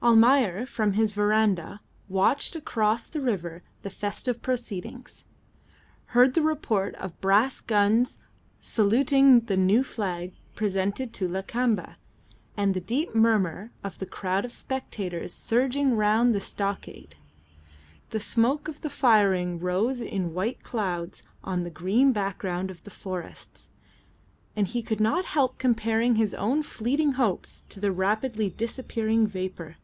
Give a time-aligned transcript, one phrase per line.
[0.00, 5.24] Almayer from his verandah watched across the river the festive proceedings,
[6.14, 8.16] heard the report of brass guns
[8.60, 11.96] saluting the new flag presented to Lakamba,
[12.56, 17.16] and the deep murmur of the crowd of spectators surging round the stockade.
[18.10, 22.90] The smoke of the firing rose in white clouds on the green background of the
[22.92, 23.70] forests,
[24.54, 29.76] and he could not help comparing his own fleeting hopes to the rapidly disappearing vapour.